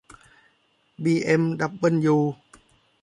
[1.03, 2.17] บีเอ็มดับเบิลยู